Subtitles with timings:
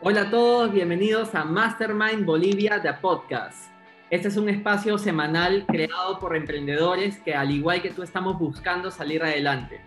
[0.00, 3.68] Hola a todos, bienvenidos a Mastermind Bolivia The Podcast.
[4.10, 8.92] Este es un espacio semanal creado por emprendedores que al igual que tú estamos buscando
[8.92, 9.80] salir adelante.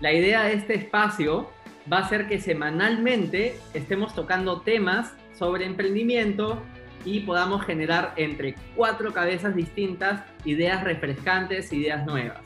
[0.00, 1.50] La idea de este espacio
[1.90, 6.62] va a ser que semanalmente estemos tocando temas sobre emprendimiento
[7.06, 12.42] y podamos generar entre cuatro cabezas distintas ideas refrescantes, ideas nuevas.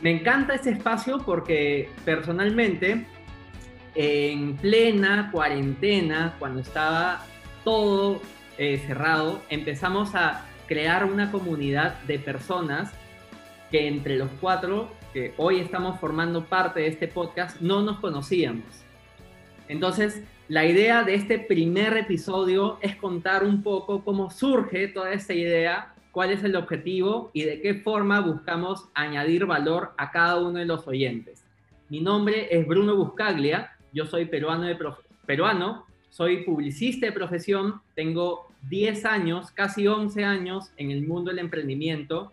[0.00, 3.06] Me encanta este espacio porque personalmente
[4.00, 7.24] en plena cuarentena, cuando estaba
[7.64, 8.22] todo
[8.56, 12.92] eh, cerrado, empezamos a crear una comunidad de personas
[13.72, 18.66] que entre los cuatro que hoy estamos formando parte de este podcast no nos conocíamos.
[19.66, 25.34] Entonces, la idea de este primer episodio es contar un poco cómo surge toda esta
[25.34, 30.60] idea, cuál es el objetivo y de qué forma buscamos añadir valor a cada uno
[30.60, 31.42] de los oyentes.
[31.88, 34.76] Mi nombre es Bruno Buscaglia yo soy peruano, de
[35.26, 41.38] peruano, soy publicista de profesión, tengo 10 años, casi 11 años en el mundo del
[41.38, 42.32] emprendimiento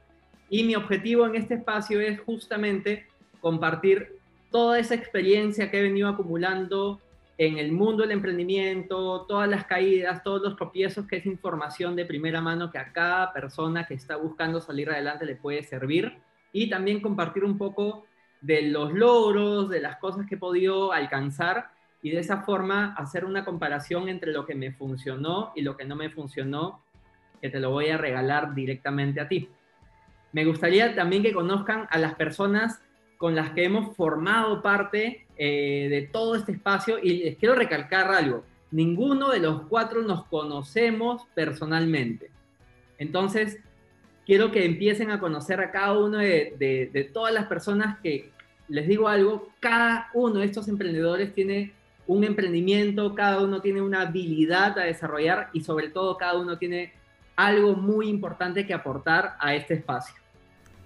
[0.49, 3.07] y mi objetivo en este espacio es justamente
[3.41, 4.19] compartir
[4.51, 7.01] toda esa experiencia que he venido acumulando
[7.37, 12.05] en el mundo del emprendimiento, todas las caídas, todos los tropiezos, que es información de
[12.05, 16.13] primera mano que a cada persona que está buscando salir adelante le puede servir.
[16.53, 18.05] Y también compartir un poco
[18.45, 21.71] de los logros, de las cosas que he podido alcanzar
[22.03, 25.85] y de esa forma hacer una comparación entre lo que me funcionó y lo que
[25.85, 26.83] no me funcionó,
[27.41, 29.49] que te lo voy a regalar directamente a ti.
[30.31, 32.79] Me gustaría también que conozcan a las personas
[33.17, 38.11] con las que hemos formado parte eh, de todo este espacio y les quiero recalcar
[38.11, 42.29] algo, ninguno de los cuatro nos conocemos personalmente.
[42.99, 43.57] Entonces,
[44.27, 46.53] quiero que empiecen a conocer a cada uno de,
[46.93, 48.34] de todas las personas que,
[48.67, 51.73] les digo algo, cada uno de estos emprendedores tiene
[52.07, 56.93] un emprendimiento, cada uno tiene una habilidad a desarrollar y sobre todo cada uno tiene
[57.35, 60.15] algo muy importante que aportar a este espacio.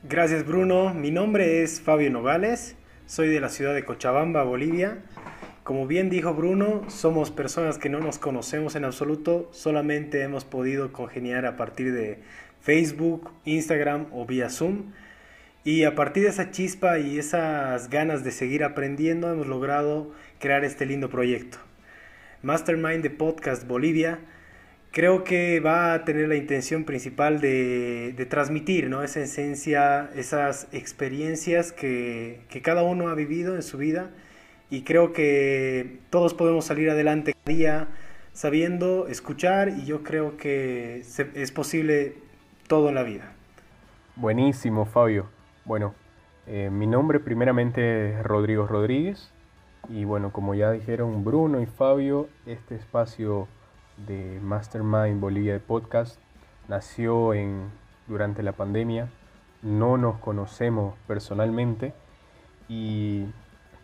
[0.04, 2.76] Gracias Bruno, mi nombre es Fabio Nogales,
[3.06, 5.00] soy de la ciudad de Cochabamba, Bolivia.
[5.64, 10.94] Como bien dijo Bruno, somos personas que no nos conocemos en absoluto, solamente hemos podido
[10.94, 12.20] congeniar a partir de
[12.62, 14.94] Facebook, Instagram o vía Zoom
[15.64, 20.64] y a partir de esa chispa y esas ganas de seguir aprendiendo hemos logrado crear
[20.64, 21.58] este lindo proyecto.
[22.42, 24.20] Mastermind de Podcast Bolivia
[24.92, 29.04] creo que va a tener la intención principal de, transmitir ¿no?
[29.04, 34.12] esa esencia, esas experiencias que, cada uno ha vivido en su vida
[34.70, 37.88] y creo que todos podemos salir adelante cada día
[38.34, 41.04] sabiendo escuchar y yo creo que
[41.34, 42.14] es posible
[42.68, 43.34] todo en la vida.
[44.16, 45.39] Buenísimo, Fabio.
[45.66, 45.94] Bueno,
[46.48, 49.32] eh, mi nombre primeramente es Rodrigo Rodríguez
[49.90, 53.48] y bueno, como ya dijeron Bruno y Fabio, este espacio
[54.08, 56.20] de Mastermind Bolivia de Podcast
[56.68, 57.70] nació en,
[58.08, 59.10] durante la pandemia.
[59.62, 61.94] No nos conocemos personalmente
[62.70, 63.26] y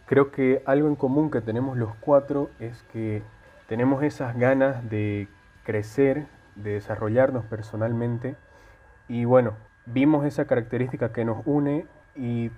[0.05, 3.21] creo que algo en común que tenemos los cuatro es que
[3.67, 5.27] tenemos esas ganas de
[5.63, 6.25] crecer,
[6.55, 8.35] de desarrollarnos personalmente
[9.07, 9.53] y bueno,
[9.85, 11.85] vimos esa característica que nos une
[12.15, 12.51] y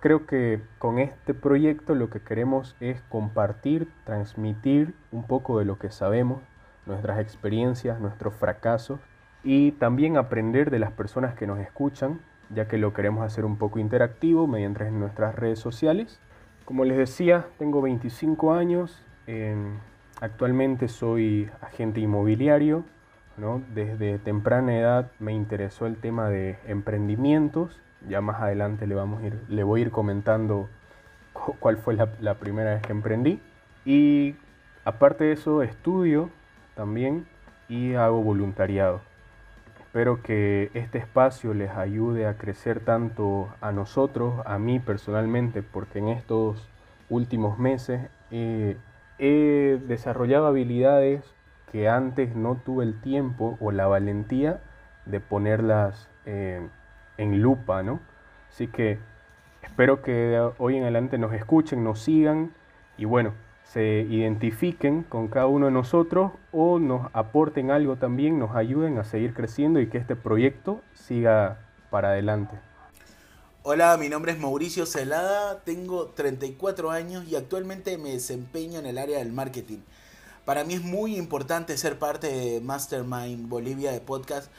[0.00, 5.78] creo que con este proyecto lo que queremos es compartir, transmitir un poco de lo
[5.78, 6.40] que sabemos,
[6.86, 9.00] nuestras experiencias, nuestros fracasos
[9.44, 13.56] y también aprender de las personas que nos escuchan, ya que lo queremos hacer un
[13.56, 16.20] poco interactivo mediante nuestras redes sociales.
[16.64, 19.02] Como les decía, tengo 25 años,
[20.20, 22.84] actualmente soy agente inmobiliario,
[23.74, 27.80] desde temprana edad me interesó el tema de emprendimientos.
[28.08, 30.68] Ya más adelante le, vamos a ir, le voy a ir comentando
[31.32, 33.40] cuál fue la, primera vez que emprendí.
[33.84, 34.36] Y
[34.84, 36.30] aparte de eso, estudio
[36.74, 37.26] también
[37.68, 39.00] y hago voluntariado.
[39.80, 45.98] Espero que este espacio les ayude a crecer tanto a nosotros, a mí personalmente, porque
[45.98, 46.68] en estos
[47.10, 48.00] últimos meses
[48.30, 51.22] he desarrollado habilidades
[51.72, 54.60] que antes no tuve el tiempo o la valentía
[55.06, 56.70] de ponerlas en
[57.18, 58.00] lupa, ¿no?
[58.50, 58.98] Así que
[59.62, 62.52] espero que de hoy en adelante nos escuchen, nos sigan
[62.98, 63.32] y bueno,
[63.64, 69.04] se identifiquen con cada uno de nosotros o nos aporten algo también, nos ayuden a
[69.04, 71.58] seguir creciendo y que este proyecto siga
[71.88, 72.54] para adelante.
[73.62, 78.98] Hola, mi nombre es Mauricio Celada, tengo 34 años y actualmente me desempeño en el
[78.98, 79.78] área del marketing.
[80.44, 84.50] Para mí es muy importante ser parte de Mastermind Bolivia de podcast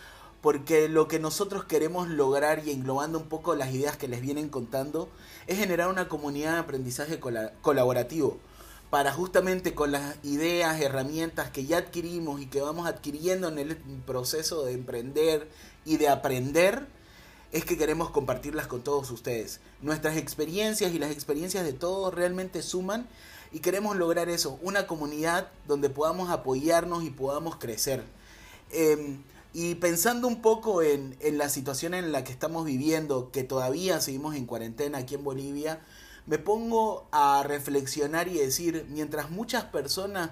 [0.42, 4.48] porque lo que nosotros queremos lograr y englobando un poco las ideas que les vienen
[4.48, 5.10] contando
[5.46, 7.20] es generar una comunidad de aprendizaje
[7.62, 8.38] colaborativo
[8.90, 13.76] para justamente con las ideas, herramientas que ya adquirimos y que vamos adquiriendo en el
[14.06, 15.50] proceso de emprender
[15.84, 16.86] y de aprender,
[17.52, 19.60] es que queremos compartirlas con todos ustedes.
[19.82, 23.08] Nuestras experiencias y las experiencias de todos realmente suman
[23.54, 28.04] y queremos lograr eso, una comunidad donde podamos apoyarnos y podamos crecer.
[28.72, 29.22] Em,
[29.54, 34.02] y pensando un poco en, en, la situación en la que estamos viviendo, que todavía
[34.02, 35.82] seguimos en cuarentena aquí en Bolivia,
[36.26, 40.32] me pongo a reflexionar y decir, mientras muchas personas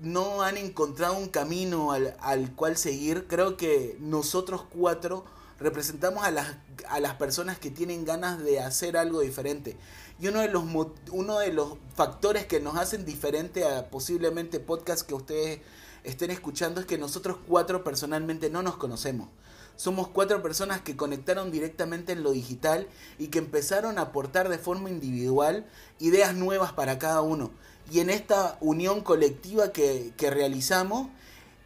[0.00, 5.24] no han encontrado un camino al, al cual seguir, creo que nosotros cuatro
[5.60, 6.56] representamos a las,
[6.88, 9.76] a las personas que tienen ganas de hacer algo diferente.
[10.18, 10.64] Y uno de los,
[11.12, 15.60] uno de los factores que nos hacen diferente a posiblemente podcasts que ustedes
[16.02, 19.28] estén escuchando es que nosotros cuatro personalmente no nos conocemos.
[19.76, 22.86] Somos cuatro personas que conectaron directamente en lo digital
[23.18, 25.66] y que empezaron a aportar de forma individual
[25.98, 27.50] ideas nuevas para cada uno.
[27.90, 31.08] Y en esta unión colectiva que, que realizamos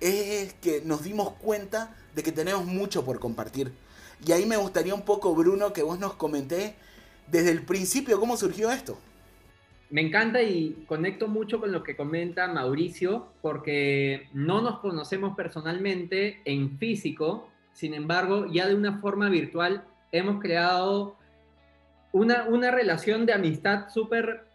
[0.05, 3.73] es que nos dimos cuenta de que tenemos mucho por compartir.
[4.25, 6.77] Y ahí me gustaría un poco, Bruno, que vos nos comenté
[7.31, 8.99] desde el principio cómo surgió esto.
[9.91, 16.41] Me encanta y conecto mucho con lo que comenta Mauricio, porque no nos conocemos personalmente
[16.45, 21.17] en físico, sin embargo, ya de una forma virtual hemos creado
[22.13, 24.47] una, una relación de amistad súper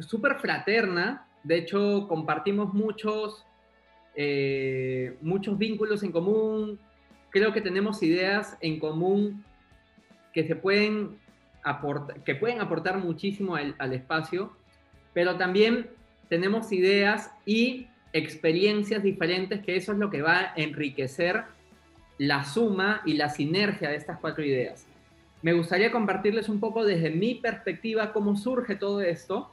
[0.00, 1.26] super fraterna.
[1.42, 3.44] De hecho, compartimos muchos,
[4.14, 6.78] eh, muchos vínculos en común,
[7.30, 9.44] creo que tenemos ideas en común
[10.32, 11.18] que se pueden
[11.62, 14.52] aportar, que pueden aportar muchísimo al, al espacio,
[15.12, 15.90] pero también
[16.28, 21.44] tenemos ideas y experiencias diferentes que eso es lo que va a enriquecer
[22.18, 24.86] la suma y la sinergia de estas cuatro ideas.
[25.42, 29.50] Me gustaría compartirles un poco desde mi perspectiva cómo surge todo esto.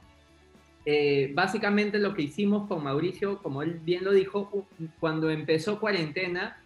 [0.84, 4.66] Eh, básicamente lo que hicimos con Mauricio, como él bien lo dijo,
[5.00, 6.62] cuando empezó cuarentena,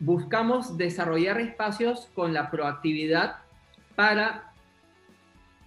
[0.00, 3.36] buscamos desarrollar espacios con la proactividad
[3.94, 4.52] para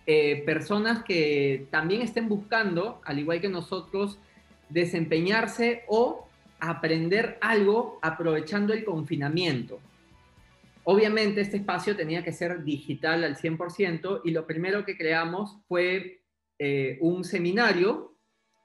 [0.06, 4.20] eh, personas que también estén buscando, al igual que nosotros,
[4.70, 6.28] desempeñarse o
[6.60, 9.80] aprender algo aprovechando el confinamiento.
[10.84, 16.23] Obviamente este espacio tenía que ser digital al 100% y lo primero que creamos fue
[16.66, 18.16] eh, un seminario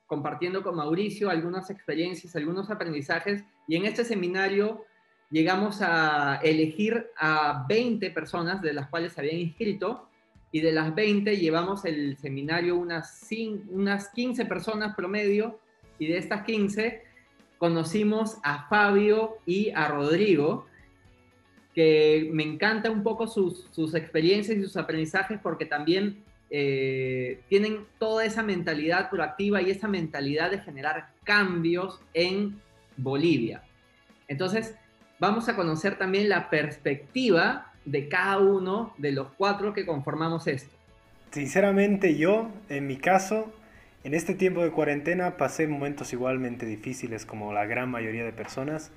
[0.06, 4.84] compartiendo con Mauricio algunas experiencias, algunos aprendizajes y en este seminario
[5.30, 10.08] llegamos a elegir a 20 personas de las cuales se habían inscrito
[10.52, 13.28] y de las 20 llevamos el seminario unas,
[13.68, 15.58] unas 15 personas promedio
[15.98, 17.02] y de estas 15
[17.58, 20.66] conocimos a Fabio y a Rodrigo,
[21.74, 27.86] que me encanta un poco sus, sus experiencias y sus aprendizajes porque también eh, tienen
[27.98, 32.60] toda esa mentalidad proactiva y esa mentalidad de generar cambios en
[32.96, 33.62] Bolivia.
[34.28, 34.74] Entonces,
[35.18, 40.74] vamos a conocer también la perspectiva de cada uno de los cuatro que conformamos esto.
[41.30, 43.52] Sinceramente yo, en mi caso,
[44.04, 48.90] en este tiempo de cuarentena pasé momentos igualmente difíciles como la gran mayoría de personas,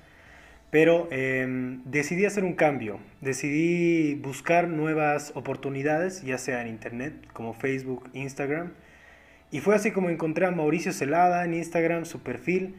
[0.72, 7.54] pero em, decidí hacer un cambio, decidí buscar nuevas oportunidades, ya sea en Internet, como
[7.54, 8.72] Facebook, Instagram,
[9.52, 12.74] y fue así como encontré a Mauricio Celada en Instagram, su perfil,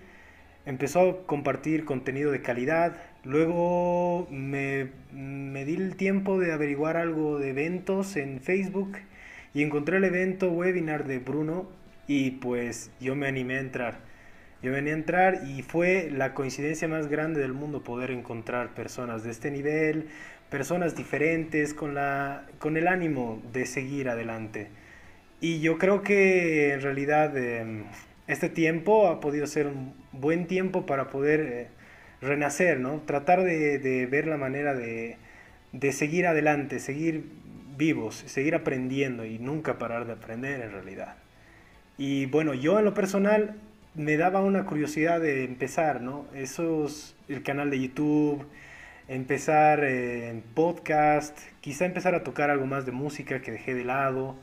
[0.65, 7.49] empezó a compartir contenido de calidad, Luego me, di el tiempo de averiguar algo de
[7.49, 8.97] eventos en Facebook.
[9.53, 11.69] Y encontré el evento webinar de Bruno.
[12.05, 14.12] Y pues yo me animé a entrar.
[14.63, 19.23] Yo venía a entrar y fue la coincidencia más grande del mundo poder encontrar personas
[19.23, 20.07] de este nivel,
[20.49, 24.69] personas diferentes con, la, con el ánimo de seguir adelante.
[25.41, 27.83] Y yo creo que en realidad em,
[28.27, 31.41] este tiempo ha podido ser un buen tiempo para poder...
[31.41, 31.83] Eh,
[32.23, 33.01] renacer, ¿no?
[33.05, 35.17] Tratar de, ver la manera de,
[35.91, 37.25] seguir adelante, seguir
[37.77, 41.15] vivos, seguir aprendiendo y nunca parar de aprender en realidad.
[41.97, 43.55] Y bueno, yo en lo personal
[43.95, 46.25] me daba una curiosidad de empezar, ¿no?
[46.33, 48.45] Esos, el canal de YouTube,
[49.07, 54.35] empezar en podcast, quizá empezar a tocar algo más de música que dejé de lado.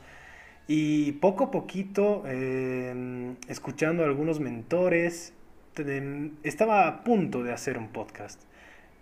[0.67, 5.33] Y poco a poquito, eh, escuchando a algunos mentores,
[6.43, 8.41] estaba a punto de hacer un podcast.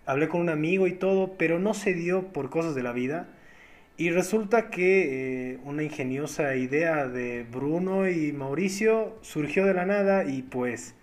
[0.06, 3.28] Hablé con un amigo y todo, pero no se dio por cosas de la vida.
[4.00, 10.24] Y resulta que eh, una ingeniosa idea de Bruno y Mauricio surgió de la nada
[10.24, 10.94] y pues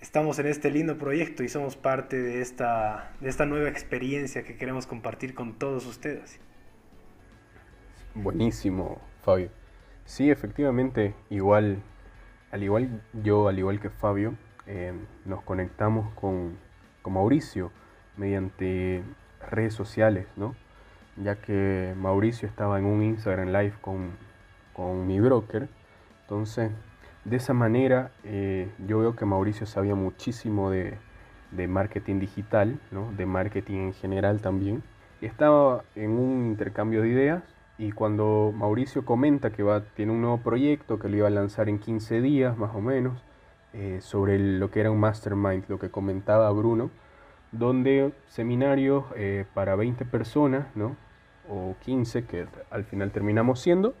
[0.00, 4.56] estamos en este lindo proyecto y somos parte de esta, de esta nueva experiencia que
[4.56, 6.40] queremos compartir con todos ustedes.
[8.16, 9.50] Buenísimo, Fabio.
[10.04, 11.80] Sí, efectivamente, igual
[12.50, 14.34] al igual yo, al igual que Fabio,
[14.66, 14.92] eh,
[15.26, 16.58] nos conectamos con,
[17.02, 17.70] con, Mauricio
[18.16, 19.04] mediante
[19.48, 20.56] redes sociales, ¿no?
[21.16, 24.10] Ya que Mauricio estaba en un Instagram Live con,
[24.72, 25.68] con mi broker.
[26.22, 26.70] Entonces,
[27.24, 30.96] de esa manera, eh, yo veo que Mauricio sabía muchísimo de,
[31.50, 33.12] de marketing digital, ¿no?
[33.16, 34.82] de marketing en general también.
[35.20, 37.42] Estaba en un intercambio de ideas
[37.78, 41.68] y cuando Mauricio comenta que va, tiene un nuevo proyecto que lo iba a lanzar
[41.68, 43.22] en 15 días más o menos,
[43.72, 46.90] eh, sobre lo que era un mastermind, lo que comentaba Bruno,
[47.52, 50.96] donde seminarios eh, para 20 personas, ¿no?
[51.48, 53.94] o 15, que al final terminamos siendo,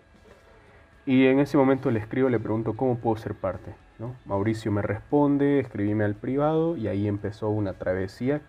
[1.06, 3.74] y en ese momento le escribo, le pregunto cómo puedo ser parte.
[3.98, 4.14] ¿no?
[4.24, 8.40] Mauricio me responde, escribíme al privado y ahí empezó una travesía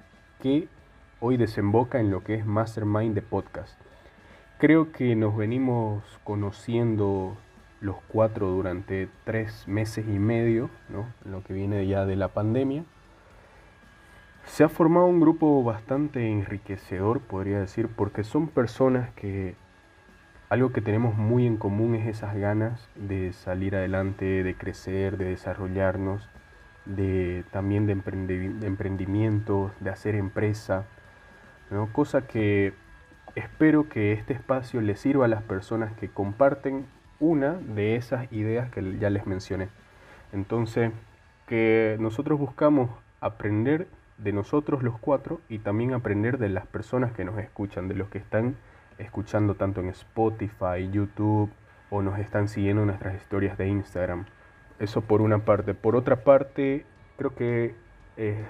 [0.41, 0.67] que
[1.19, 3.79] hoy desemboca en lo que es Mastermind de podcast.
[4.59, 7.35] Creo que nos venimos conociendo
[7.79, 11.07] los cuatro durante tres meses y medio, ¿no?
[11.25, 12.83] lo que viene ya de la pandemia.
[14.51, 19.55] Se ha formado un grupo bastante enriquecedor, podría decir, porque son personas que
[20.49, 25.23] algo que tenemos muy en común es esas ganas de salir adelante, de crecer, de
[25.23, 26.27] desarrollarnos,
[26.83, 30.83] de también de, emprendimiento, de hacer empresa,
[31.69, 31.87] ¿no?
[31.93, 32.73] cosa que
[33.35, 36.87] espero que este espacio le sirva a las personas que comparten
[37.21, 39.69] una de esas ideas que ya les mencioné.
[40.33, 40.91] Entonces,
[41.47, 42.89] que nosotros buscamos
[43.21, 43.87] aprender
[44.23, 48.09] de nosotros los cuatro y también aprender de las personas que nos escuchan, de los
[48.09, 48.55] que están
[48.97, 51.49] escuchando tanto en Spotify, YouTube
[51.89, 54.25] o nos están siguiendo nuestras historias de Instagram.
[54.79, 55.73] Eso por una parte.
[55.73, 56.85] Por otra parte,
[57.17, 57.75] creo que
[58.17, 58.45] eh,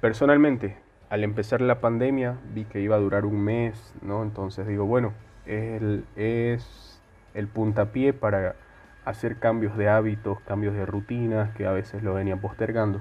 [0.00, 0.76] personalmente,
[1.10, 4.22] al empezar la pandemia, vi que iba a durar un mes, ¿no?
[4.22, 5.12] Entonces digo, bueno,
[5.46, 7.02] es es
[7.34, 8.56] el puntapié para
[9.04, 13.00] hacer cambios de hábitos, cambios de rutinas que a veces lo venían postergando.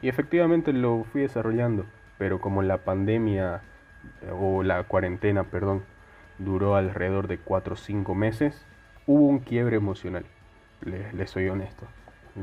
[0.00, 1.84] Y efectivamente lo fui desarrollando,
[2.18, 3.62] pero como la pandemia
[4.38, 5.82] o la cuarentena, perdón,
[6.38, 8.64] duró alrededor de 4 o 5 meses,
[9.06, 10.24] hubo un quiebre emocional,
[10.82, 11.86] les, soy honesto.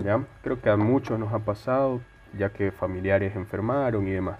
[0.03, 0.21] ¿ya?
[0.43, 2.01] Creo que a muchos nos ha pasado,
[2.37, 4.39] ya que familiares enfermaron y demás.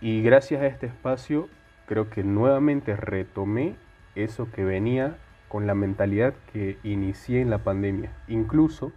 [0.00, 1.48] Y gracias a este espacio,
[1.86, 3.76] creo que nuevamente retomé
[4.14, 5.16] eso que venía
[5.48, 8.92] con la mentalidad que inicié en la pandemia, incluso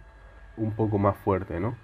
[0.56, 1.76] un poco más fuerte, ¿no?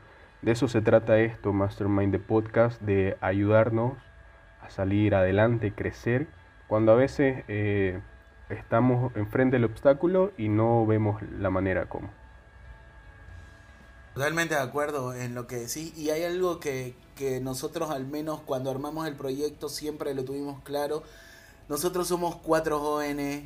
[0.45, 3.95] De eso se trata esto, Mastermind de Podcast, de ayudarnos
[4.61, 6.27] a salir adelante, crecer
[6.69, 7.99] cuando a veces eh,
[8.51, 12.11] estamos enfrente del obstáculo y no vemos la manera como.
[14.13, 18.41] Totalmente de acuerdo en lo que decís y hay algo que, que nosotros al menos
[18.41, 21.05] cuando armamos el proyecto siempre lo tuvimos claro.
[21.71, 23.45] Nosotros somos cuatro jóvenes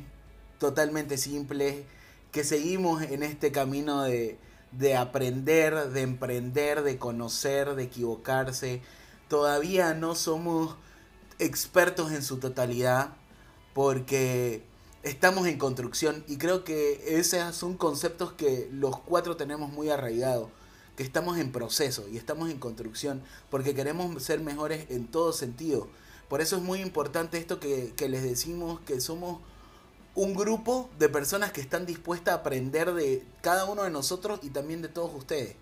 [0.57, 1.85] totalmente simples
[2.33, 4.37] que seguimos en este camino de,
[4.71, 8.81] de aprender, de emprender, de conocer, de equivocarse.
[9.27, 10.75] Todavía no somos
[11.39, 13.15] expertos en su totalidad
[13.73, 14.63] porque
[15.03, 20.49] estamos en construcción y creo que esos son conceptos que los cuatro tenemos muy arraigados,
[20.97, 25.87] que estamos en proceso y estamos en construcción porque queremos ser mejores en todo sentido.
[26.27, 29.39] Por eso es muy importante esto que, que les decimos que somos
[30.15, 34.49] un grupo de personas que están dispuestas a aprender de cada uno de nosotros y
[34.49, 35.55] también de todos ustedes.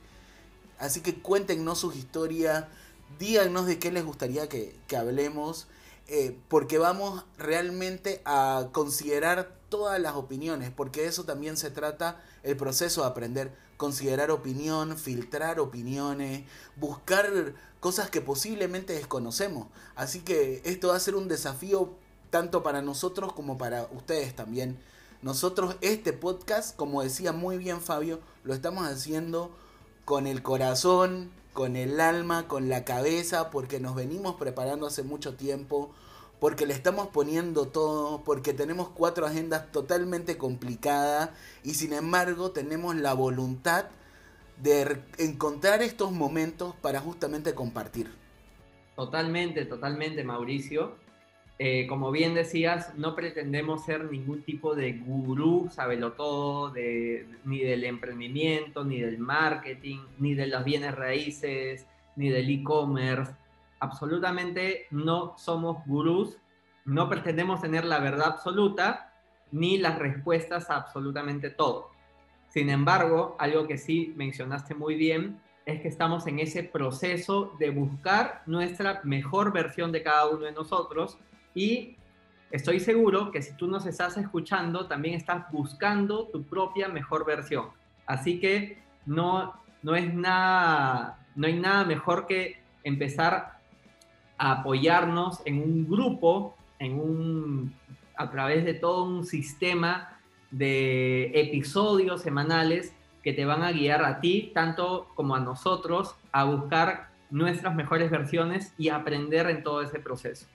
[0.80, 2.66] Así que cuéntenos sus historias,
[3.20, 5.68] díganos de qué les gustaría que, hablemos
[6.08, 12.56] eh, porque vamos realmente a considerar todas las opiniones, porque eso también se trata el
[12.56, 16.46] proceso de aprender, considerar opinión, filtrar opiniones,
[16.78, 19.68] buscar cosas que posiblemente desconocemos.
[19.96, 21.94] Así que esto va a ser un desafío
[22.30, 24.78] tanto para nosotros como para ustedes también.
[25.22, 29.52] Nosotros este podcast, como decía muy bien Fabio, lo estamos haciendo
[30.06, 35.36] con el corazón, con el alma, con la cabeza, porque nos venimos preparando hace mucho
[35.36, 35.92] tiempo,
[36.40, 41.32] porque le estamos poniendo todo, porque tenemos cuatro agendas totalmente complicadas
[41.64, 43.86] y sin embargo tenemos la voluntad
[44.62, 48.12] de encontrar estos momentos para justamente compartir.
[48.96, 50.96] Totalmente, totalmente, Mauricio.
[51.60, 57.60] Eh, como bien decías, no pretendemos ser ningún tipo de gurú, sabelo todo, de, ni
[57.60, 63.34] del emprendimiento, ni del marketing, ni de los bienes raíces, ni del e-commerce.
[63.80, 66.38] Absolutamente no somos gurús,
[66.86, 69.14] no pretendemos tener la verdad absoluta,
[69.52, 71.90] ni las respuestas a absolutamente todo.
[72.50, 77.72] Sin embargo, algo que sí mencionaste muy bien es que estamos en ese proceso de
[77.72, 81.18] buscar nuestra mejor versión de cada uno de nosotros
[81.58, 81.98] y
[82.52, 87.68] estoy seguro que si tú nos estás escuchando, también estás buscando tu propia mejor versión.
[88.06, 93.60] Así que no no es nada, no hay nada mejor que empezar
[94.38, 97.74] a apoyarnos en un grupo, en un,
[98.16, 100.20] a través de todo un sistema
[100.52, 106.44] de episodios semanales que te van a guiar a ti, tanto como a nosotros, a
[106.46, 110.48] buscar nuestras mejores versiones y aprender en todo ese proceso.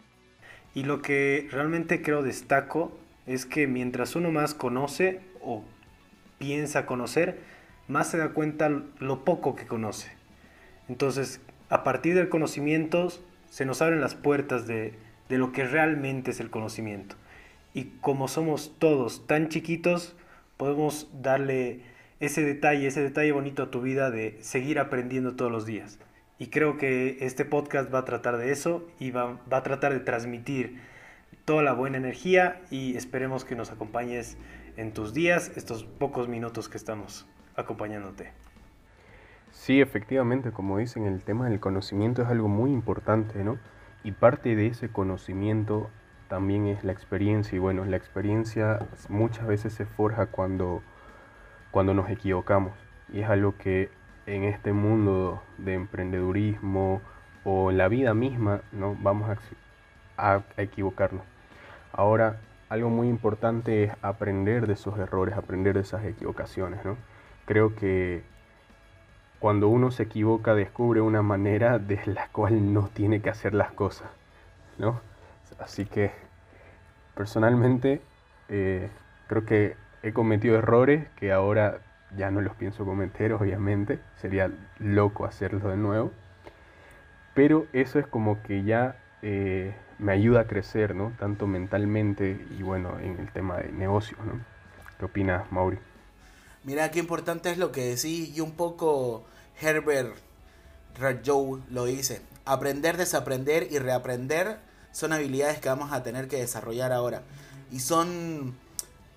[0.75, 5.65] Y lo que realmente creo destaco es que mientras uno más conoce o
[6.39, 7.39] piensa conocer,
[7.89, 10.11] más se da cuenta lo poco que conoce.
[10.89, 13.09] Entonces, a partir del conocimiento
[13.51, 14.95] se nos abren las puertas de,
[15.29, 17.17] de lo que realmente es el conocimiento.
[17.75, 20.15] Y como somos todos tan chiquitos,
[20.57, 21.81] podemos darle
[22.21, 25.99] ese detalle, ese detalle bonito a tu vida de seguir aprendiendo todos los días.
[26.43, 29.93] Y creo que este podcast va a tratar de eso y va, va a tratar
[29.93, 30.81] de transmitir
[31.45, 34.37] toda la buena energía y esperemos que nos acompañes
[34.77, 38.33] en tus días, estos pocos minutos que estamos acompañándote.
[39.53, 43.61] Sí, efectivamente, como dicen, el tema del conocimiento es algo muy importante, ¿no?
[44.03, 45.91] Y parte de ese conocimiento
[46.27, 47.55] también es la experiencia.
[47.55, 50.83] Y bueno, la experiencia muchas veces se forja cuando,
[51.71, 52.73] cuando nos equivocamos.
[53.13, 53.91] Y es algo que
[54.27, 57.01] en este mundo de emprendedurismo
[57.45, 58.97] o en la vida misma, ¿no?
[59.01, 59.37] Vamos
[60.17, 61.23] a, a equivocarnos.
[61.93, 62.39] Ahora,
[62.69, 66.97] algo muy importante es aprender de esos errores, aprender de esas equivocaciones, ¿no?
[67.45, 68.23] Creo que
[69.41, 73.73] cuando uno se equivoca descubre una manera de la cual no tiene que hacer las
[73.73, 74.09] cosas,
[74.79, 75.01] ¿no?
[75.59, 76.13] Así que
[77.15, 78.01] personalmente
[78.49, 78.89] eh,
[79.27, 81.81] creo que he cometido errores que ahora
[82.17, 86.13] ya no los pienso cometer, obviamente, sería loco hacerlo de nuevo,
[87.35, 91.13] pero eso es como que ya eh, me ayuda a crecer, ¿no?
[91.19, 94.45] Tanto mentalmente y bueno, en el tema de negocios, ¿no?
[94.99, 95.79] ¿Qué opinas, Mauri?
[96.65, 99.25] Mira, qué importante es lo que decís y un poco
[99.61, 100.17] Herbert
[101.25, 102.23] Joe lo dice.
[102.45, 104.59] Aprender, desaprender y reaprender
[104.93, 107.23] son habilidades que vamos a tener que desarrollar ahora.
[107.71, 108.55] Y son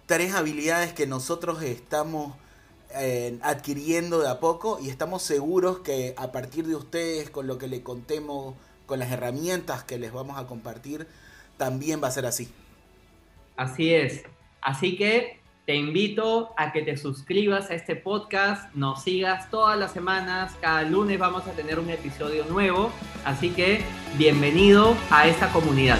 [0.05, 2.35] tres habilidades que nosotros estamos
[3.41, 7.67] adquiriendo de a poco y estamos seguros que a partir de ustedes, con lo que
[7.67, 11.07] le contemos, con las herramientas que les vamos a compartir,
[11.57, 12.49] también va a ser así.
[13.57, 14.23] Así es.
[14.61, 19.93] Así que te invito a que te suscribas a este podcast, nos sigas todas las
[19.93, 22.91] semanas, cada lunes vamos a tener un episodio nuevo,
[23.25, 23.81] así que
[24.17, 25.99] bienvenido a esta comunidad.